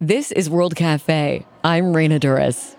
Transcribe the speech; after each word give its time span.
This 0.00 0.30
is 0.30 0.48
World 0.48 0.76
Cafe. 0.76 1.44
I'm 1.64 1.86
Raina 1.86 2.20
Douris. 2.20 2.76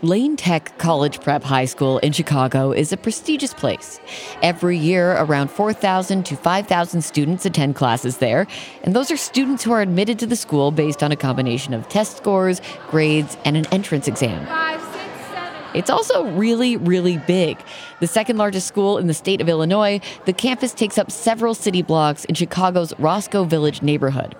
Lane 0.00 0.38
Tech 0.38 0.78
College 0.78 1.20
Prep 1.20 1.42
High 1.42 1.66
School 1.66 1.98
in 1.98 2.12
Chicago 2.12 2.72
is 2.72 2.94
a 2.94 2.96
prestigious 2.96 3.52
place. 3.52 4.00
Every 4.40 4.78
year, 4.78 5.12
around 5.18 5.50
4,000 5.50 6.24
to 6.24 6.36
5,000 6.36 7.02
students 7.02 7.44
attend 7.44 7.76
classes 7.76 8.16
there, 8.16 8.46
and 8.82 8.96
those 8.96 9.10
are 9.10 9.18
students 9.18 9.62
who 9.64 9.72
are 9.72 9.82
admitted 9.82 10.18
to 10.20 10.26
the 10.26 10.34
school 10.34 10.70
based 10.70 11.02
on 11.02 11.12
a 11.12 11.16
combination 11.16 11.74
of 11.74 11.86
test 11.90 12.16
scores, 12.16 12.62
grades, 12.88 13.36
and 13.44 13.58
an 13.58 13.66
entrance 13.66 14.08
exam. 14.08 14.46
It's 15.74 15.90
also 15.90 16.24
really, 16.32 16.76
really 16.76 17.18
big. 17.18 17.58
The 18.00 18.06
second 18.06 18.36
largest 18.36 18.66
school 18.66 18.98
in 18.98 19.06
the 19.06 19.14
state 19.14 19.40
of 19.40 19.48
Illinois, 19.48 20.00
the 20.26 20.32
campus 20.32 20.72
takes 20.72 20.98
up 20.98 21.10
several 21.10 21.54
city 21.54 21.82
blocks 21.82 22.24
in 22.24 22.34
Chicago's 22.34 22.92
Roscoe 22.98 23.44
Village 23.44 23.82
neighborhood. 23.82 24.34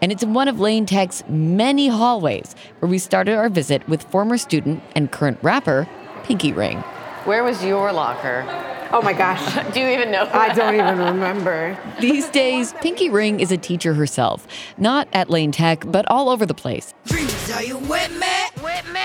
And 0.00 0.10
it's 0.10 0.22
in 0.22 0.34
one 0.34 0.48
of 0.48 0.58
Lane 0.60 0.86
Tech's 0.86 1.22
many 1.28 1.88
hallways 1.88 2.54
where 2.80 2.90
we 2.90 2.98
started 2.98 3.36
our 3.36 3.48
visit 3.48 3.88
with 3.88 4.02
former 4.04 4.38
student 4.38 4.82
and 4.96 5.10
current 5.10 5.38
rapper, 5.42 5.88
Pinky 6.24 6.52
Ring. 6.52 6.78
Where 7.24 7.44
was 7.44 7.64
your 7.64 7.92
locker? 7.92 8.44
Oh 8.92 9.00
my 9.00 9.12
gosh. 9.12 9.72
Do 9.72 9.80
you 9.80 9.88
even 9.88 10.10
know? 10.10 10.28
I 10.32 10.52
don't 10.52 10.74
even 10.74 10.98
remember. 10.98 11.78
These 12.00 12.28
days, 12.30 12.74
Pinky 12.80 13.08
Ring 13.08 13.40
is 13.40 13.52
a 13.52 13.56
teacher 13.56 13.94
herself, 13.94 14.46
not 14.76 15.08
at 15.12 15.30
Lane 15.30 15.52
Tech, 15.52 15.84
but 15.86 16.04
all 16.10 16.28
over 16.28 16.44
the 16.44 16.54
place. 16.54 16.92
Dreamers, 17.06 17.50
are 17.52 17.62
you 17.62 17.78
with 17.78 18.10
me? 18.18 18.62
With 18.62 18.92
me? 18.92 19.00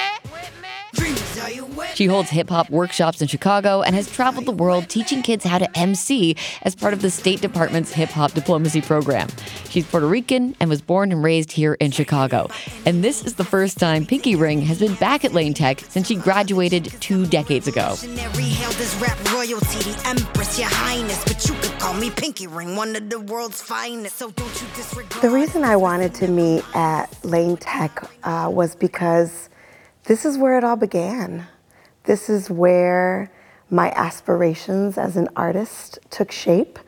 She 1.94 2.06
holds 2.06 2.30
hip 2.30 2.50
hop 2.50 2.70
workshops 2.70 3.22
in 3.22 3.28
Chicago 3.28 3.82
and 3.82 3.96
has 3.96 4.10
traveled 4.10 4.46
the 4.46 4.52
world 4.52 4.90
teaching 4.90 5.22
kids 5.22 5.44
how 5.44 5.58
to 5.58 5.78
MC 5.78 6.36
as 6.62 6.76
part 6.76 6.94
of 6.94 7.02
the 7.02 7.10
State 7.10 7.42
Department's 7.42 7.92
hip 7.92 8.10
hop 8.10 8.34
diplomacy 8.34 8.82
program. 8.82 9.28
She's 9.70 9.86
Puerto 9.86 10.08
Rican 10.08 10.56
and 10.60 10.70
was 10.70 10.82
born 10.82 11.12
and 11.12 11.24
raised 11.24 11.52
here 11.52 11.74
in 11.76 11.92
Chicago. 11.92 12.50
And 12.86 13.04
this 13.04 13.26
is 13.26 13.36
the 13.36 13.44
first 13.44 13.80
time 13.80 14.06
Pinky 14.06 14.36
Ring 14.36 14.62
has 14.62 14.80
been 14.80 14.96
back 14.96 15.26
at 15.26 15.34
Lane 15.34 15.54
Tech 15.54 15.80
since 15.90 16.08
she 16.08 16.16
graduated 16.16 16.86
two 17.00 17.26
decades 17.26 17.68
ago. 17.68 17.92
Missionary 17.92 18.44
hailed 18.44 18.76
as 18.76 18.96
rap 18.98 19.34
royalty, 19.34 19.90
the 19.90 20.02
empress, 20.08 20.60
your 20.60 20.70
highness. 20.70 21.24
But 21.24 21.48
you 21.48 21.56
could 21.56 21.80
call 21.80 21.94
me 21.94 22.10
Pinky 22.10 22.48
Ring, 22.48 22.76
one 22.76 22.96
of 22.96 23.10
the 23.10 23.20
world's 23.20 23.62
finest. 23.62 24.18
So 24.18 24.32
don't 24.32 24.62
you 24.62 24.68
disregard. 24.76 25.22
The 25.22 25.30
reason 25.30 25.64
I 25.64 25.76
wanted 25.76 26.14
to 26.16 26.28
meet 26.28 26.64
at 26.76 27.06
Lane 27.24 27.58
Tech 27.58 28.04
uh, 28.24 28.50
was 28.52 28.76
because 28.76 29.50
this 30.08 30.26
is 30.26 30.38
where 30.38 30.58
it 30.58 30.64
all 30.64 30.78
began. 30.78 31.46
This 32.06 32.30
is 32.30 32.50
where 32.50 33.30
my 33.70 33.92
aspirations 33.92 34.98
as 34.98 35.18
an 35.18 35.28
artist 35.36 36.00
took 36.10 36.32
shape. 36.32 36.80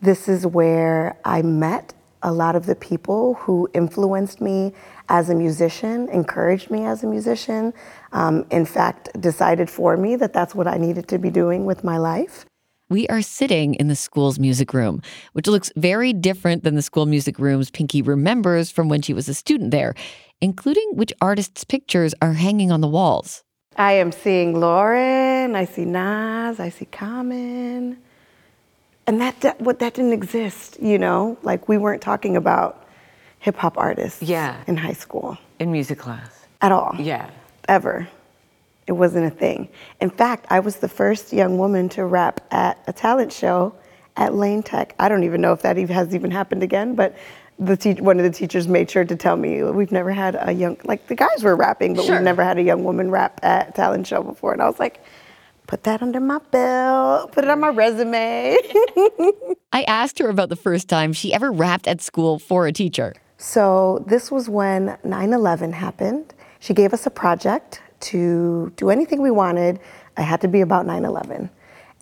This 0.00 0.28
is 0.28 0.46
where 0.46 1.18
I 1.24 1.42
met 1.42 1.94
a 2.22 2.32
lot 2.32 2.54
of 2.54 2.66
the 2.66 2.76
people 2.76 3.34
who 3.34 3.68
influenced 3.74 4.40
me 4.40 4.72
as 5.08 5.28
a 5.30 5.34
musician, 5.34 6.08
encouraged 6.08 6.70
me 6.70 6.84
as 6.84 7.02
a 7.02 7.06
musician, 7.06 7.74
um, 8.12 8.46
in 8.50 8.64
fact, 8.64 9.08
decided 9.20 9.68
for 9.68 9.96
me 9.96 10.16
that 10.16 10.32
that's 10.32 10.54
what 10.54 10.66
I 10.66 10.78
needed 10.78 11.08
to 11.08 11.18
be 11.18 11.30
doing 11.30 11.66
with 11.66 11.82
my 11.82 11.98
life. 11.98 12.46
We 12.88 13.08
are 13.08 13.22
sitting 13.22 13.74
in 13.74 13.88
the 13.88 13.96
school's 13.96 14.38
music 14.38 14.72
room, 14.72 15.02
which 15.32 15.46
looks 15.46 15.72
very 15.74 16.12
different 16.12 16.64
than 16.64 16.76
the 16.76 16.82
school 16.82 17.06
music 17.06 17.38
rooms 17.38 17.70
Pinky 17.70 18.02
remembers 18.02 18.70
from 18.70 18.88
when 18.88 19.02
she 19.02 19.12
was 19.12 19.28
a 19.28 19.34
student 19.34 19.70
there, 19.70 19.94
including 20.40 20.90
which 20.94 21.12
artists' 21.20 21.64
pictures 21.64 22.14
are 22.20 22.32
hanging 22.34 22.70
on 22.72 22.80
the 22.80 22.88
walls. 22.88 23.42
I 23.76 23.92
am 23.92 24.12
seeing 24.12 24.54
Lauryn, 24.54 25.54
I 25.56 25.64
see 25.64 25.84
Nas, 25.84 26.60
I 26.60 26.68
see 26.68 26.84
Common. 26.84 27.98
And 29.06 29.20
that, 29.20 29.40
that 29.40 29.60
what 29.60 29.80
that 29.80 29.94
didn't 29.94 30.12
exist, 30.12 30.80
you 30.80 30.98
know? 30.98 31.36
Like 31.42 31.68
we 31.68 31.76
weren't 31.76 32.00
talking 32.02 32.36
about 32.36 32.86
hip 33.40 33.56
hop 33.56 33.76
artists 33.76 34.22
Yeah. 34.22 34.56
in 34.66 34.76
high 34.76 34.92
school 34.94 35.36
In 35.58 35.72
music 35.72 35.98
class. 35.98 36.46
at 36.62 36.72
all. 36.72 36.94
Yeah. 36.98 37.28
Ever. 37.68 38.08
It 38.86 38.92
wasn't 38.92 39.26
a 39.26 39.30
thing. 39.30 39.68
In 40.00 40.10
fact, 40.10 40.46
I 40.50 40.60
was 40.60 40.76
the 40.76 40.88
first 40.88 41.32
young 41.32 41.58
woman 41.58 41.88
to 41.90 42.04
rap 42.04 42.40
at 42.50 42.78
a 42.86 42.92
talent 42.92 43.32
show 43.32 43.74
at 44.16 44.34
Lane 44.34 44.62
Tech. 44.62 44.94
I 44.98 45.08
don't 45.08 45.24
even 45.24 45.40
know 45.40 45.52
if 45.52 45.62
that 45.62 45.78
even 45.78 45.94
has 45.94 46.14
even 46.14 46.30
happened 46.30 46.62
again, 46.62 46.94
but 46.94 47.16
the 47.58 47.76
te- 47.76 48.00
one 48.00 48.18
of 48.18 48.24
the 48.24 48.30
teachers 48.30 48.66
made 48.66 48.90
sure 48.90 49.04
to 49.04 49.16
tell 49.16 49.36
me 49.36 49.62
we've 49.62 49.92
never 49.92 50.10
had 50.12 50.36
a 50.40 50.52
young 50.52 50.76
like 50.84 51.06
the 51.06 51.14
guys 51.14 51.42
were 51.42 51.54
rapping, 51.56 51.94
but 51.94 52.04
Sure. 52.04 52.16
we've 52.16 52.24
never 52.24 52.42
had 52.42 52.58
a 52.58 52.62
young 52.62 52.84
woman 52.84 53.10
rap 53.10 53.38
at 53.42 53.74
talent 53.74 54.06
show 54.06 54.22
before. 54.22 54.52
And 54.52 54.60
I 54.60 54.66
was 54.66 54.78
like, 54.78 55.00
put 55.66 55.84
that 55.84 56.02
under 56.02 56.20
my 56.20 56.38
belt, 56.50 57.32
put 57.32 57.44
it 57.44 57.50
on 57.50 57.60
my 57.60 57.68
resume. 57.68 58.56
I 59.72 59.82
asked 59.84 60.18
her 60.18 60.28
about 60.28 60.48
the 60.48 60.56
first 60.56 60.88
time 60.88 61.12
she 61.12 61.32
ever 61.32 61.50
rapped 61.52 61.86
at 61.86 62.00
school 62.00 62.38
for 62.38 62.66
a 62.66 62.72
teacher. 62.72 63.14
So 63.38 64.04
this 64.06 64.30
was 64.30 64.48
when 64.48 64.96
9/11 65.04 65.72
happened. 65.72 66.34
She 66.60 66.74
gave 66.74 66.92
us 66.92 67.06
a 67.06 67.10
project 67.10 67.80
to 68.00 68.72
do 68.76 68.90
anything 68.90 69.22
we 69.22 69.30
wanted. 69.30 69.78
It 70.18 70.22
had 70.22 70.40
to 70.42 70.48
be 70.48 70.60
about 70.60 70.86
9/11. 70.86 71.50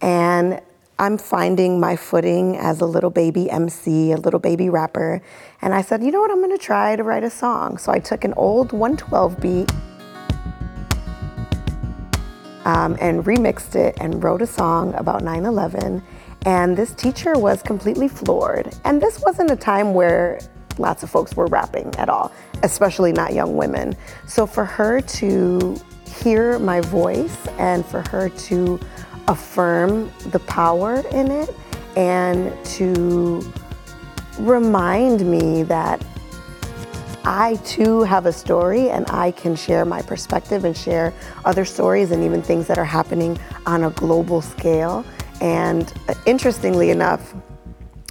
And 0.01 0.61
I'm 1.03 1.19
finding 1.19 1.81
my 1.81 1.97
footing 1.97 2.57
as 2.57 2.81
a 2.81 2.87
little 2.87 3.11
baby 3.11 3.51
MC, 3.51 4.13
a 4.13 4.17
little 4.19 4.39
baby 4.39 4.71
rapper. 4.71 5.21
And 5.61 5.75
I 5.75 5.83
said, 5.83 6.01
"You 6.01 6.13
know 6.13 6.21
what? 6.21 6.31
I'm 6.31 6.49
to 6.49 6.57
try 6.57 6.95
to 6.95 7.03
write 7.03 7.25
a 7.25 7.31
song." 7.31 7.77
So 7.77 7.91
I 7.91 7.99
took 7.99 8.23
an 8.23 8.33
old 8.35 8.73
112 8.73 9.41
beat 9.41 9.73
um, 12.65 12.97
and 13.01 13.25
remixed 13.25 13.75
it 13.75 13.99
and 14.01 14.23
wrote 14.23 14.43
a 14.43 14.47
song 14.47 14.95
about 14.95 15.25
9 15.25 15.45
11. 15.45 16.05
And 16.47 16.77
this 16.77 16.95
teacher 16.95 17.37
was 17.37 17.63
completely 17.63 18.07
floored. 18.07 18.73
And 18.85 19.03
this 19.03 19.19
wasn't 19.27 19.51
a 19.51 19.57
time 19.57 19.95
where 19.95 20.39
lots 20.79 21.03
of 21.03 21.11
folks 21.11 21.35
were 21.35 21.47
rapping 21.47 21.93
at 21.97 22.09
all, 22.09 22.31
especially 22.63 23.11
not 23.11 23.35
young 23.35 23.57
women. 23.57 23.97
So 24.29 24.47
for 24.47 24.65
her 24.65 25.01
to 25.01 25.77
hear 26.07 26.61
my 26.61 26.81
voice 26.81 27.37
and 27.59 27.85
for 27.85 28.03
her 28.11 28.29
to 28.29 28.79
affirm 29.29 30.11
the 30.31 30.39
power 30.41 31.01
in 31.13 31.31
it 31.31 31.55
and 31.97 32.53
to 32.65 33.53
remind 34.39 35.25
me 35.31 35.63
that 35.65 36.05
I 37.25 37.57
too 37.65 38.03
have 38.03 38.27
a 38.27 38.33
story 38.33 38.91
and 38.91 39.09
I 39.11 39.31
can 39.31 39.55
share 39.55 39.85
my 39.85 40.03
perspective 40.03 40.65
and 40.65 40.77
share 40.77 41.13
other 41.45 41.65
stories 41.65 42.11
and 42.11 42.25
even 42.25 42.43
things 42.43 42.67
that 42.67 42.79
are 42.79 42.85
happening 42.85 43.39
on 43.65 43.85
a 43.85 43.91
global 43.91 44.43
scale. 44.43 45.05
And 45.41 45.93
uh, 46.09 46.15
interestingly 46.27 46.91
enough, 46.91 47.35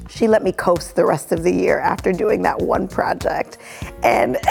she 0.09 0.28
let 0.28 0.43
me 0.43 0.51
coast 0.51 0.95
the 0.95 1.05
rest 1.05 1.31
of 1.31 1.43
the 1.43 1.51
year 1.51 1.79
after 1.79 2.13
doing 2.13 2.41
that 2.43 2.59
one 2.59 2.88
project. 2.88 3.57
And 4.03 4.38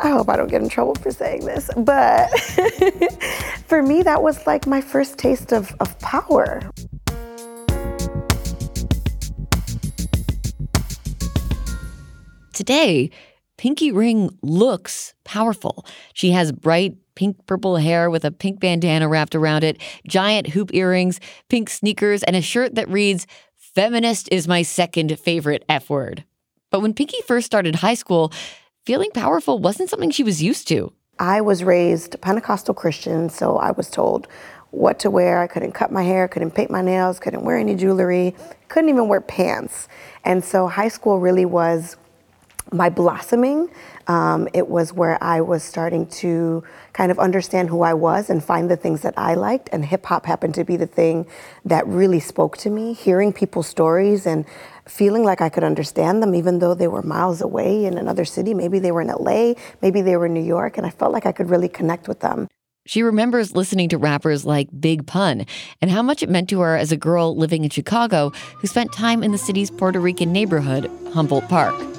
I 0.00 0.10
hope 0.10 0.28
I 0.28 0.36
don't 0.36 0.48
get 0.48 0.62
in 0.62 0.68
trouble 0.68 0.94
for 0.94 1.10
saying 1.10 1.44
this, 1.44 1.70
but 1.76 2.30
for 3.68 3.82
me, 3.82 4.02
that 4.02 4.22
was 4.22 4.46
like 4.46 4.66
my 4.66 4.80
first 4.80 5.18
taste 5.18 5.52
of, 5.52 5.76
of 5.78 5.98
power. 5.98 6.62
Today, 12.54 13.10
Pinky 13.58 13.92
Ring 13.92 14.30
looks 14.42 15.14
powerful. 15.24 15.84
She 16.14 16.30
has 16.30 16.50
bright 16.50 16.96
pink 17.14 17.46
purple 17.46 17.76
hair 17.76 18.10
with 18.10 18.24
a 18.24 18.30
pink 18.30 18.58
bandana 18.58 19.08
wrapped 19.08 19.34
around 19.34 19.64
it, 19.64 19.80
giant 20.06 20.48
hoop 20.48 20.72
earrings, 20.72 21.20
pink 21.48 21.68
sneakers, 21.68 22.22
and 22.22 22.36
a 22.36 22.42
shirt 22.42 22.74
that 22.74 22.88
reads, 22.88 23.26
Feminist 23.56 24.28
is 24.32 24.48
my 24.48 24.62
second 24.62 25.16
favorite 25.18 25.64
F 25.68 25.90
word. 25.90 26.24
But 26.70 26.80
when 26.80 26.94
Pinky 26.94 27.20
first 27.26 27.46
started 27.46 27.76
high 27.76 27.94
school, 27.94 28.32
feeling 28.86 29.10
powerful 29.10 29.58
wasn't 29.58 29.90
something 29.90 30.10
she 30.10 30.24
was 30.24 30.42
used 30.42 30.68
to. 30.68 30.92
I 31.18 31.40
was 31.40 31.64
raised 31.64 32.20
Pentecostal 32.20 32.74
Christian, 32.74 33.28
so 33.28 33.56
I 33.56 33.72
was 33.72 33.90
told 33.90 34.28
what 34.70 34.98
to 35.00 35.10
wear. 35.10 35.40
I 35.40 35.46
couldn't 35.46 35.72
cut 35.72 35.90
my 35.90 36.02
hair, 36.02 36.28
couldn't 36.28 36.52
paint 36.52 36.70
my 36.70 36.82
nails, 36.82 37.18
couldn't 37.18 37.44
wear 37.44 37.56
any 37.56 37.74
jewelry, 37.74 38.34
couldn't 38.68 38.90
even 38.90 39.08
wear 39.08 39.20
pants. 39.20 39.88
And 40.24 40.44
so 40.44 40.68
high 40.68 40.88
school 40.88 41.18
really 41.18 41.44
was 41.44 41.96
my 42.72 42.88
blossoming. 42.88 43.68
Um, 44.06 44.48
it 44.54 44.68
was 44.68 44.92
where 44.92 45.22
I 45.22 45.40
was 45.40 45.62
starting 45.62 46.06
to 46.06 46.64
kind 46.92 47.10
of 47.10 47.18
understand 47.18 47.68
who 47.68 47.82
I 47.82 47.94
was 47.94 48.30
and 48.30 48.42
find 48.42 48.70
the 48.70 48.76
things 48.76 49.02
that 49.02 49.14
I 49.16 49.34
liked. 49.34 49.68
And 49.72 49.84
hip 49.84 50.06
hop 50.06 50.26
happened 50.26 50.54
to 50.54 50.64
be 50.64 50.76
the 50.76 50.86
thing 50.86 51.26
that 51.64 51.86
really 51.86 52.20
spoke 52.20 52.56
to 52.58 52.70
me. 52.70 52.94
Hearing 52.94 53.32
people's 53.32 53.66
stories 53.66 54.26
and 54.26 54.44
feeling 54.86 55.24
like 55.24 55.40
I 55.40 55.48
could 55.48 55.64
understand 55.64 56.22
them, 56.22 56.34
even 56.34 56.58
though 56.58 56.74
they 56.74 56.88
were 56.88 57.02
miles 57.02 57.40
away 57.40 57.84
in 57.84 57.98
another 57.98 58.24
city. 58.24 58.54
Maybe 58.54 58.78
they 58.78 58.92
were 58.92 59.02
in 59.02 59.08
LA, 59.08 59.54
maybe 59.82 60.00
they 60.00 60.16
were 60.16 60.26
in 60.26 60.34
New 60.34 60.44
York, 60.44 60.78
and 60.78 60.86
I 60.86 60.90
felt 60.90 61.12
like 61.12 61.26
I 61.26 61.32
could 61.32 61.50
really 61.50 61.68
connect 61.68 62.08
with 62.08 62.20
them. 62.20 62.48
She 62.86 63.02
remembers 63.02 63.54
listening 63.54 63.90
to 63.90 63.98
rappers 63.98 64.46
like 64.46 64.68
Big 64.80 65.06
Pun 65.06 65.44
and 65.82 65.90
how 65.90 66.00
much 66.00 66.22
it 66.22 66.30
meant 66.30 66.48
to 66.48 66.60
her 66.60 66.74
as 66.74 66.90
a 66.90 66.96
girl 66.96 67.36
living 67.36 67.64
in 67.64 67.70
Chicago 67.70 68.30
who 68.56 68.66
spent 68.66 68.94
time 68.94 69.22
in 69.22 69.30
the 69.30 69.36
city's 69.36 69.70
Puerto 69.70 70.00
Rican 70.00 70.32
neighborhood, 70.32 70.90
Humboldt 71.12 71.46
Park. 71.50 71.97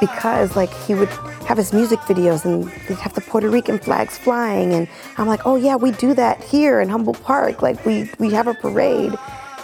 Because 0.00 0.56
like 0.56 0.72
he 0.72 0.94
would 0.94 1.08
have 1.48 1.56
his 1.56 1.72
music 1.72 2.00
videos 2.00 2.44
and 2.44 2.64
they'd 2.88 2.98
have 2.98 3.14
the 3.14 3.20
Puerto 3.20 3.48
Rican 3.48 3.78
flags 3.78 4.18
flying 4.18 4.72
and 4.72 4.88
I'm 5.18 5.26
like, 5.26 5.46
"Oh 5.46 5.56
yeah, 5.56 5.76
we 5.76 5.92
do 5.92 6.14
that 6.14 6.42
here 6.42 6.80
in 6.80 6.88
Humboldt 6.88 7.22
Park. 7.22 7.62
Like 7.62 7.84
we 7.84 8.10
we 8.18 8.30
have 8.30 8.46
a 8.46 8.54
parade." 8.54 9.16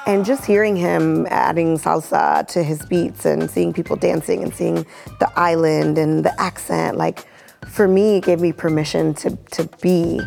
And 0.05 0.25
just 0.25 0.44
hearing 0.44 0.75
him 0.75 1.29
adding 1.31 1.79
salsa 1.79 2.46
to 2.49 2.64
his 2.64 2.84
beats 2.87 3.25
and 3.25 3.49
seeing 3.49 3.73
people 3.73 3.94
dancing 3.94 4.43
and 4.43 4.52
seeing 4.52 4.84
the 5.20 5.31
island 5.37 5.96
and 5.96 6.25
the 6.25 6.40
accent, 6.40 6.96
like 6.96 7.25
for 7.69 7.87
me, 7.87 8.17
it 8.17 8.25
gave 8.25 8.40
me 8.40 8.52
permission 8.52 9.14
to, 9.14 9.37
to 9.52 9.69
be. 9.81 10.20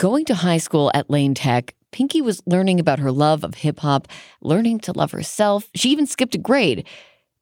Going 0.00 0.24
to 0.24 0.34
high 0.34 0.56
school 0.56 0.90
at 0.94 1.10
Lane 1.10 1.34
Tech, 1.34 1.74
Pinky 1.92 2.22
was 2.22 2.40
learning 2.46 2.80
about 2.80 3.00
her 3.00 3.12
love 3.12 3.44
of 3.44 3.56
hip 3.56 3.80
hop, 3.80 4.08
learning 4.40 4.80
to 4.80 4.92
love 4.92 5.12
herself. 5.12 5.68
She 5.74 5.90
even 5.90 6.06
skipped 6.06 6.34
a 6.34 6.38
grade, 6.38 6.86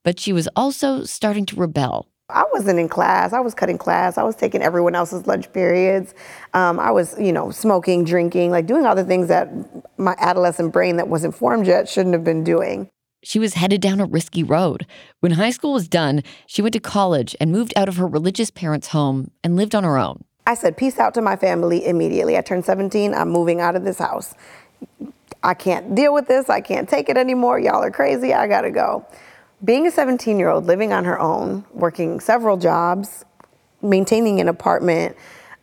but 0.02 0.18
she 0.18 0.32
was 0.32 0.48
also 0.56 1.04
starting 1.04 1.46
to 1.46 1.54
rebel. 1.54 2.08
I 2.30 2.42
wasn't 2.52 2.80
in 2.80 2.88
class. 2.88 3.32
I 3.32 3.38
was 3.38 3.54
cutting 3.54 3.78
class. 3.78 4.18
I 4.18 4.24
was 4.24 4.34
taking 4.34 4.60
everyone 4.60 4.96
else's 4.96 5.24
lunch 5.28 5.52
periods. 5.52 6.14
Um, 6.52 6.80
I 6.80 6.90
was, 6.90 7.14
you 7.16 7.32
know, 7.32 7.52
smoking, 7.52 8.02
drinking, 8.02 8.50
like 8.50 8.66
doing 8.66 8.86
all 8.86 8.96
the 8.96 9.04
things 9.04 9.28
that 9.28 9.48
my 9.96 10.16
adolescent 10.18 10.72
brain 10.72 10.96
that 10.96 11.06
wasn't 11.06 11.36
formed 11.36 11.68
yet 11.68 11.88
shouldn't 11.88 12.12
have 12.12 12.24
been 12.24 12.42
doing. 12.42 12.90
She 13.22 13.38
was 13.38 13.54
headed 13.54 13.80
down 13.80 14.00
a 14.00 14.04
risky 14.04 14.42
road. 14.42 14.84
When 15.20 15.30
high 15.30 15.50
school 15.50 15.74
was 15.74 15.86
done, 15.86 16.24
she 16.48 16.60
went 16.62 16.72
to 16.72 16.80
college 16.80 17.36
and 17.38 17.52
moved 17.52 17.72
out 17.76 17.88
of 17.88 17.98
her 17.98 18.06
religious 18.08 18.50
parents' 18.50 18.88
home 18.88 19.30
and 19.44 19.54
lived 19.54 19.76
on 19.76 19.84
her 19.84 19.96
own. 19.96 20.24
I 20.48 20.54
said, 20.54 20.78
peace 20.78 20.98
out 20.98 21.12
to 21.12 21.20
my 21.20 21.36
family 21.36 21.84
immediately. 21.84 22.38
I 22.38 22.40
turned 22.40 22.64
17. 22.64 23.12
I'm 23.12 23.28
moving 23.28 23.60
out 23.60 23.76
of 23.76 23.84
this 23.84 23.98
house. 23.98 24.34
I 25.42 25.52
can't 25.52 25.94
deal 25.94 26.14
with 26.14 26.26
this. 26.26 26.48
I 26.48 26.62
can't 26.62 26.88
take 26.88 27.10
it 27.10 27.18
anymore. 27.18 27.58
Y'all 27.58 27.84
are 27.84 27.90
crazy. 27.90 28.32
I 28.32 28.48
gotta 28.48 28.70
go. 28.70 29.06
Being 29.62 29.86
a 29.86 29.90
17 29.90 30.38
year 30.38 30.48
old, 30.48 30.64
living 30.64 30.90
on 30.90 31.04
her 31.04 31.20
own, 31.20 31.66
working 31.74 32.18
several 32.18 32.56
jobs, 32.56 33.26
maintaining 33.82 34.40
an 34.40 34.48
apartment 34.48 35.16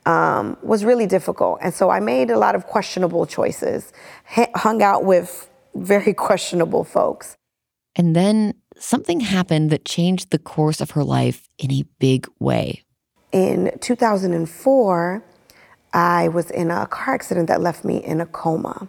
um, 0.05 0.55
was 0.61 0.85
really 0.85 1.07
difficult. 1.07 1.57
And 1.63 1.73
so 1.73 1.89
I 1.89 1.99
made 1.99 2.29
a 2.29 2.37
lot 2.37 2.53
of 2.53 2.67
questionable 2.67 3.25
choices, 3.25 3.91
hung 4.53 4.83
out 4.83 5.03
with 5.03 5.49
very 5.73 6.13
questionable 6.27 6.83
folks. 6.83 7.35
And 7.95 8.15
then 8.15 8.53
something 8.77 9.21
happened 9.21 9.71
that 9.71 9.83
changed 9.83 10.29
the 10.29 10.37
course 10.37 10.79
of 10.79 10.91
her 10.91 11.03
life 11.03 11.49
in 11.57 11.71
a 11.71 11.85
big 11.97 12.27
way. 12.37 12.84
In 13.35 13.77
2004, 13.81 15.21
I 15.91 16.27
was 16.29 16.49
in 16.51 16.71
a 16.71 16.87
car 16.87 17.15
accident 17.15 17.49
that 17.49 17.59
left 17.59 17.83
me 17.83 18.01
in 18.01 18.21
a 18.21 18.25
coma. 18.25 18.87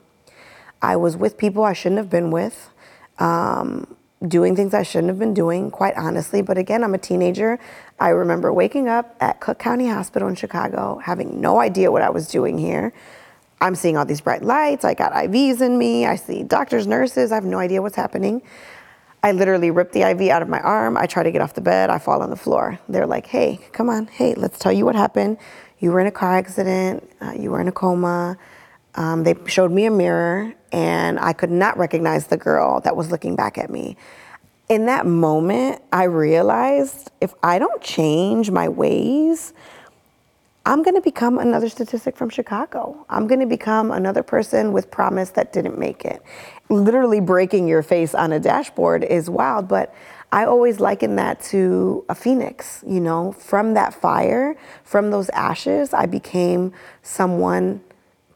I 0.80 0.94
was 0.94 1.16
with 1.16 1.36
people 1.36 1.64
I 1.64 1.72
shouldn't 1.72 1.98
have 1.98 2.10
been 2.10 2.30
with. 2.30 2.70
Um, 3.18 3.96
doing 4.28 4.54
things 4.54 4.72
I 4.72 4.84
shouldn't 4.84 5.08
have 5.08 5.18
been 5.18 5.34
doing, 5.34 5.72
quite 5.72 5.96
honestly. 5.96 6.42
But 6.42 6.58
again, 6.58 6.84
I'm 6.84 6.94
a 6.94 6.98
teenager. 6.98 7.58
I 7.98 8.10
remember 8.10 8.52
waking 8.52 8.86
up 8.86 9.16
at 9.18 9.40
Cook 9.40 9.58
County 9.58 9.88
Hospital 9.88 10.28
in 10.28 10.36
Chicago, 10.36 11.00
having 11.02 11.40
no 11.40 11.58
idea 11.58 11.90
what 11.90 12.02
I 12.02 12.10
was 12.10 12.28
doing 12.28 12.56
here. 12.56 12.92
I'm 13.60 13.74
seeing 13.74 13.96
all 13.96 14.04
these 14.04 14.20
bright 14.20 14.44
lights. 14.44 14.84
I 14.84 14.94
got 14.94 15.12
IVs 15.12 15.60
in 15.60 15.76
me. 15.76 16.06
I 16.06 16.14
see 16.14 16.44
doctors, 16.44 16.86
nurses. 16.86 17.32
I 17.32 17.34
have 17.34 17.44
no 17.44 17.58
idea 17.58 17.82
what's 17.82 17.96
happening. 17.96 18.42
I 19.22 19.32
literally 19.32 19.70
rip 19.70 19.92
the 19.92 20.02
IV 20.02 20.28
out 20.30 20.42
of 20.42 20.48
my 20.48 20.60
arm. 20.60 20.96
I 20.96 21.06
try 21.06 21.22
to 21.22 21.32
get 21.32 21.40
off 21.40 21.54
the 21.54 21.60
bed. 21.60 21.90
I 21.90 21.98
fall 21.98 22.22
on 22.22 22.30
the 22.30 22.36
floor. 22.36 22.78
They're 22.88 23.06
like, 23.06 23.26
hey, 23.26 23.58
come 23.72 23.88
on. 23.88 24.06
Hey, 24.06 24.34
let's 24.34 24.58
tell 24.58 24.72
you 24.72 24.84
what 24.84 24.94
happened. 24.94 25.38
You 25.78 25.90
were 25.92 26.00
in 26.00 26.06
a 26.06 26.12
car 26.12 26.36
accident. 26.36 27.10
Uh, 27.20 27.32
you 27.32 27.50
were 27.50 27.60
in 27.60 27.68
a 27.68 27.72
coma. 27.72 28.38
Um, 28.94 29.24
they 29.24 29.34
showed 29.46 29.72
me 29.72 29.84
a 29.84 29.90
mirror, 29.90 30.54
and 30.72 31.20
I 31.20 31.34
could 31.34 31.50
not 31.50 31.76
recognize 31.76 32.28
the 32.28 32.38
girl 32.38 32.80
that 32.80 32.96
was 32.96 33.10
looking 33.10 33.36
back 33.36 33.58
at 33.58 33.68
me. 33.68 33.96
In 34.68 34.86
that 34.86 35.06
moment, 35.06 35.82
I 35.92 36.04
realized 36.04 37.10
if 37.20 37.34
I 37.42 37.58
don't 37.58 37.82
change 37.82 38.50
my 38.50 38.68
ways, 38.68 39.52
I'm 40.66 40.82
going 40.82 40.96
to 40.96 41.00
become 41.00 41.38
another 41.38 41.68
statistic 41.68 42.16
from 42.16 42.28
Chicago. 42.28 43.06
I'm 43.08 43.28
going 43.28 43.38
to 43.38 43.46
become 43.46 43.92
another 43.92 44.24
person 44.24 44.72
with 44.72 44.90
promise 44.90 45.30
that 45.30 45.52
didn't 45.52 45.78
make 45.78 46.04
it. 46.04 46.20
Literally 46.68 47.20
breaking 47.20 47.68
your 47.68 47.84
face 47.84 48.16
on 48.16 48.32
a 48.32 48.40
dashboard 48.40 49.04
is 49.04 49.30
wild, 49.30 49.68
but 49.68 49.94
I 50.32 50.44
always 50.44 50.80
liken 50.80 51.14
that 51.16 51.40
to 51.52 52.04
a 52.08 52.16
phoenix, 52.16 52.82
you 52.84 52.98
know, 52.98 53.30
from 53.30 53.74
that 53.74 53.94
fire, 53.94 54.56
from 54.82 55.12
those 55.12 55.28
ashes, 55.28 55.94
I 55.94 56.06
became 56.06 56.72
someone 57.00 57.80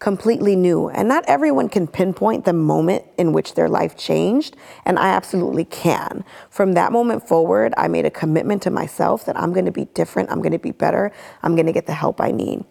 completely 0.00 0.56
new. 0.56 0.88
And 0.88 1.06
not 1.06 1.25
everyone 1.29 1.69
can 1.69 1.87
pinpoint 1.87 2.44
the 2.44 2.52
moment 2.52 3.05
in 3.17 3.32
which 3.32 3.55
their 3.55 3.69
life 3.69 3.97
changed, 3.97 4.56
and 4.85 4.99
I 4.99 5.11
absolutely 5.11 5.67
can. 5.67 6.25
From 6.49 6.73
that 6.73 6.91
moment 6.91 7.29
forward, 7.29 7.73
I 7.76 7.87
made 7.87 8.06
a 8.06 8.11
commitment 8.11 8.62
to 8.62 8.70
myself 8.70 9.26
that 9.26 9.38
I'm 9.38 9.52
going 9.52 9.67
to 9.67 9.70
be 9.70 9.85
different, 9.85 10.31
I'm 10.31 10.41
going 10.41 10.52
to 10.52 10.58
be 10.58 10.73
better, 10.73 11.12
I'm 11.43 11.55
going 11.55 11.67
to 11.67 11.73
get 11.73 11.87
the 11.87 11.94
help 11.94 12.20
I 12.20 12.32
need. 12.32 12.64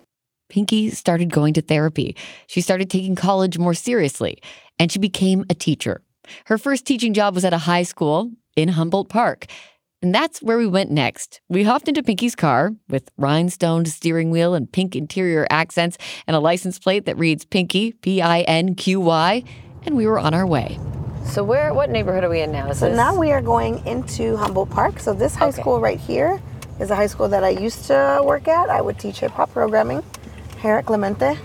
Pinky 0.50 0.90
started 0.90 1.32
going 1.32 1.54
to 1.54 1.62
therapy. 1.62 2.16
She 2.48 2.62
started 2.62 2.90
taking 2.90 3.16
college 3.16 3.60
more 3.60 3.76
seriously, 3.76 4.42
and 4.80 4.92
she 4.92 4.98
became 4.98 5.46
a 5.50 5.54
teacher. 5.54 6.02
Her 6.46 6.58
first 6.58 6.86
teaching 6.86 7.14
job 7.14 7.36
was 7.36 7.46
at 7.46 7.54
a 7.54 7.60
high 7.60 7.84
school 7.84 8.32
in 8.56 8.70
Humboldt 8.70 9.10
Park. 9.10 9.46
And 10.02 10.16
that's 10.16 10.42
where 10.42 10.58
we 10.58 10.66
went 10.66 10.92
next. 10.92 11.42
We 11.50 11.64
hopped 11.64 11.90
into 11.90 12.02
Pinky's 12.02 12.36
car 12.36 12.72
with 12.88 13.12
rhinestoned 13.18 13.90
steering 13.90 14.32
wheel 14.32 14.54
and 14.54 14.72
pink 14.72 14.96
interior 14.96 15.46
accents 15.50 15.98
and 16.26 16.36
a 16.38 16.40
license 16.40 16.80
plate 16.80 17.06
that 17.06 17.18
reads 17.18 17.44
Pinky, 17.44 17.92
P 17.94 18.22
I 18.22 18.42
N 18.42 18.76
Q 18.76 19.02
Y, 19.02 19.44
and 19.86 19.98
we 19.98 20.08
were 20.08 20.18
on 20.18 20.34
our 20.34 20.48
way. 20.48 20.80
So 21.26 21.44
where? 21.44 21.74
What 21.74 21.90
neighborhood 21.90 22.24
are 22.24 22.30
we 22.30 22.40
in 22.40 22.52
now? 22.54 22.70
Is 22.70 22.80
So 22.80 22.88
this- 22.88 22.96
now 22.96 23.14
we 23.20 23.34
are 23.34 23.42
going 23.42 23.86
into 23.86 24.38
Humboldt 24.38 24.70
Park. 24.70 25.00
So 25.02 25.14
this 25.14 25.36
high 25.36 25.50
Okay. 25.50 25.62
school 25.62 25.82
right 25.82 26.00
here 26.00 26.40
is 26.80 26.90
a 26.92 26.96
high 26.96 27.08
school 27.08 27.28
that 27.28 27.44
I 27.44 27.50
used 27.50 27.86
to 27.88 28.22
work 28.24 28.48
at. 28.48 28.70
I 28.70 28.80
would 28.80 28.98
teach 29.00 29.20
hip 29.20 29.32
hop 29.32 29.52
programming 29.52 30.02
here 30.62 30.76
at 30.76 30.86
Clemente. 30.86 31.38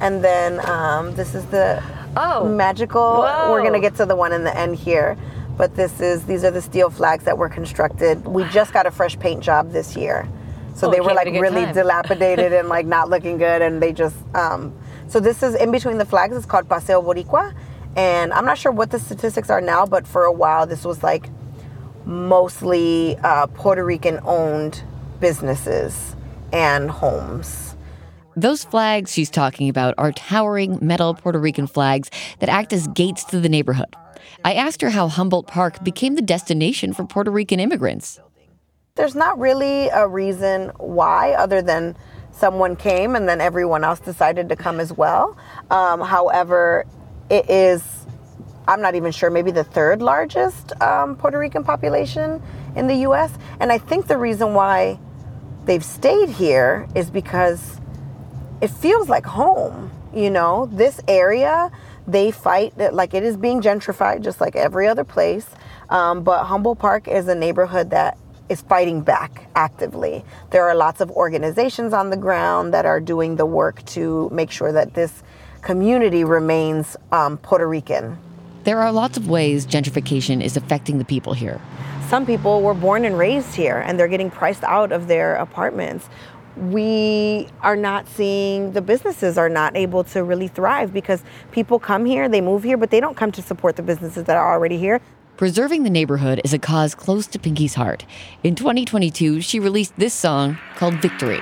And 0.00 0.24
then 0.24 0.66
um, 0.66 1.14
this 1.16 1.34
is 1.34 1.44
the 1.46 1.82
Oh. 2.16 2.44
magical. 2.48 3.20
We're 3.50 3.62
gonna 3.62 3.78
get 3.78 3.94
to 3.96 4.06
the 4.06 4.16
one 4.16 4.32
in 4.32 4.42
the 4.44 4.56
end 4.56 4.76
here, 4.76 5.18
but 5.56 5.74
this 5.76 6.00
is 6.00 6.24
these 6.24 6.44
are 6.44 6.50
the 6.50 6.62
steel 6.62 6.90
flags 6.90 7.24
that 7.24 7.36
were 7.38 7.48
constructed. 7.48 8.24
We 8.26 8.44
just 8.48 8.72
got 8.72 8.86
a 8.86 8.90
fresh 8.90 9.18
paint 9.18 9.42
job 9.42 9.72
this 9.72 9.96
year, 9.96 10.28
so 10.74 10.88
Oh, 10.88 10.90
they 10.90 11.00
were 11.00 11.12
like 11.14 11.26
really 11.28 11.64
time. 11.64 11.74
dilapidated 11.74 12.52
and 12.52 12.68
like 12.68 12.86
not 12.86 13.08
looking 13.10 13.38
good, 13.38 13.62
and 13.62 13.82
they 13.82 13.92
just. 13.92 14.16
Um, 14.34 14.72
so 15.08 15.18
this 15.20 15.42
is 15.42 15.54
in 15.56 15.70
between 15.70 15.98
the 15.98 16.04
flags. 16.04 16.36
It's 16.36 16.46
called 16.46 16.68
Paseo 16.68 17.02
Boricua, 17.02 17.52
and 17.96 18.32
I'm 18.32 18.44
not 18.44 18.58
sure 18.58 18.72
what 18.72 18.90
the 18.90 18.98
statistics 18.98 19.50
are 19.50 19.60
now, 19.60 19.84
but 19.86 20.06
for 20.06 20.24
a 20.24 20.32
while 20.32 20.66
this 20.66 20.84
was 20.84 21.02
like 21.02 21.28
mostly 22.06 23.16
uh, 23.22 23.46
Puerto 23.48 23.84
Rican 23.84 24.20
owned 24.24 24.82
businesses 25.20 26.16
and 26.52 26.90
homes. 26.90 27.69
Those 28.36 28.64
flags 28.64 29.12
she's 29.12 29.30
talking 29.30 29.68
about 29.68 29.94
are 29.98 30.12
towering 30.12 30.78
metal 30.80 31.14
Puerto 31.14 31.38
Rican 31.38 31.66
flags 31.66 32.10
that 32.38 32.48
act 32.48 32.72
as 32.72 32.86
gates 32.88 33.24
to 33.24 33.40
the 33.40 33.48
neighborhood. 33.48 33.94
I 34.44 34.54
asked 34.54 34.80
her 34.82 34.90
how 34.90 35.08
Humboldt 35.08 35.46
Park 35.46 35.82
became 35.82 36.14
the 36.14 36.22
destination 36.22 36.92
for 36.92 37.04
Puerto 37.04 37.30
Rican 37.30 37.58
immigrants. 37.58 38.20
There's 38.94 39.14
not 39.14 39.38
really 39.38 39.88
a 39.88 40.06
reason 40.06 40.70
why, 40.78 41.32
other 41.32 41.62
than 41.62 41.96
someone 42.30 42.76
came 42.76 43.16
and 43.16 43.28
then 43.28 43.40
everyone 43.40 43.82
else 43.82 43.98
decided 43.98 44.48
to 44.48 44.56
come 44.56 44.78
as 44.78 44.92
well. 44.92 45.36
Um, 45.70 46.00
however, 46.00 46.86
it 47.28 47.48
is, 47.50 47.82
I'm 48.68 48.80
not 48.80 48.94
even 48.94 49.10
sure, 49.10 49.30
maybe 49.30 49.50
the 49.50 49.64
third 49.64 50.02
largest 50.02 50.80
um, 50.80 51.16
Puerto 51.16 51.38
Rican 51.38 51.64
population 51.64 52.42
in 52.76 52.86
the 52.86 52.96
US. 53.08 53.32
And 53.58 53.72
I 53.72 53.78
think 53.78 54.06
the 54.06 54.18
reason 54.18 54.54
why 54.54 54.98
they've 55.64 55.84
stayed 55.84 56.28
here 56.28 56.88
is 56.94 57.10
because 57.10 57.79
it 58.60 58.68
feels 58.68 59.08
like 59.08 59.24
home. 59.24 59.90
You 60.14 60.30
know, 60.30 60.66
this 60.72 61.00
area, 61.06 61.70
they 62.06 62.30
fight 62.30 62.76
that 62.78 62.94
like 62.94 63.14
it 63.14 63.22
is 63.22 63.36
being 63.36 63.60
gentrified 63.60 64.22
just 64.22 64.40
like 64.40 64.56
every 64.56 64.88
other 64.88 65.04
place. 65.04 65.46
Um, 65.88 66.22
but 66.22 66.44
Humboldt 66.44 66.78
Park 66.78 67.08
is 67.08 67.28
a 67.28 67.34
neighborhood 67.34 67.90
that 67.90 68.18
is 68.48 68.60
fighting 68.62 69.00
back 69.00 69.48
actively. 69.54 70.24
There 70.50 70.68
are 70.68 70.74
lots 70.74 71.00
of 71.00 71.10
organizations 71.12 71.92
on 71.92 72.10
the 72.10 72.16
ground 72.16 72.74
that 72.74 72.84
are 72.84 73.00
doing 73.00 73.36
the 73.36 73.46
work 73.46 73.84
to 73.86 74.28
make 74.30 74.50
sure 74.50 74.72
that 74.72 74.94
this 74.94 75.22
community 75.62 76.24
remains 76.24 76.96
um, 77.12 77.38
Puerto 77.38 77.68
Rican. 77.68 78.18
There 78.64 78.80
are 78.80 78.92
lots 78.92 79.16
of 79.16 79.28
ways 79.28 79.66
gentrification 79.66 80.42
is 80.42 80.56
affecting 80.56 80.98
the 80.98 81.04
people 81.04 81.32
here. 81.32 81.60
Some 82.08 82.26
people 82.26 82.60
were 82.60 82.74
born 82.74 83.04
and 83.04 83.16
raised 83.16 83.54
here 83.54 83.78
and 83.86 83.96
they're 83.96 84.08
getting 84.08 84.32
priced 84.32 84.64
out 84.64 84.90
of 84.90 85.06
their 85.06 85.36
apartments. 85.36 86.08
We 86.56 87.48
are 87.60 87.76
not 87.76 88.08
seeing 88.08 88.72
the 88.72 88.82
businesses 88.82 89.38
are 89.38 89.48
not 89.48 89.76
able 89.76 90.04
to 90.04 90.24
really 90.24 90.48
thrive 90.48 90.92
because 90.92 91.22
people 91.52 91.78
come 91.78 92.04
here, 92.04 92.28
they 92.28 92.40
move 92.40 92.62
here, 92.62 92.76
but 92.76 92.90
they 92.90 93.00
don't 93.00 93.16
come 93.16 93.32
to 93.32 93.42
support 93.42 93.76
the 93.76 93.82
businesses 93.82 94.24
that 94.24 94.36
are 94.36 94.52
already 94.52 94.76
here. 94.76 95.00
Preserving 95.36 95.84
the 95.84 95.90
neighborhood 95.90 96.40
is 96.44 96.52
a 96.52 96.58
cause 96.58 96.94
close 96.94 97.26
to 97.28 97.38
Pinky's 97.38 97.74
heart. 97.74 98.04
In 98.42 98.54
2022, 98.54 99.40
she 99.40 99.58
released 99.58 99.96
this 99.96 100.12
song 100.12 100.58
called 100.76 100.94
Victory. 100.96 101.40